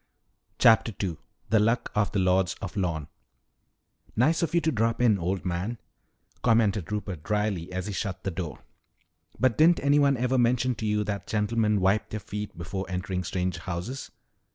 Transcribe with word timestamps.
CHAPTER 0.57 0.91
II 1.03 1.17
THE 1.51 1.59
LUCK 1.59 1.91
OF 1.93 2.11
THE 2.11 2.17
LORDS 2.17 2.55
OF 2.59 2.75
LORNE 2.75 3.07
"Nice 4.15 4.41
of 4.41 4.55
you 4.55 4.61
to 4.61 4.71
drop 4.71 4.99
in, 4.99 5.19
old 5.19 5.45
man," 5.45 5.77
commented 6.41 6.91
Rupert 6.91 7.21
dryly 7.21 7.71
as 7.71 7.85
he 7.85 7.93
shut 7.93 8.23
the 8.23 8.31
door. 8.31 8.63
"But 9.39 9.59
didn't 9.59 9.79
anyone 9.81 10.17
ever 10.17 10.39
mention 10.39 10.73
to 10.77 10.87
you 10.87 11.03
that 11.03 11.27
gentlemen 11.27 11.79
wipe 11.79 12.09
their 12.09 12.19
feet 12.19 12.57
before 12.57 12.87
entering 12.89 13.23
strange 13.23 13.59
houses?" 13.59 14.09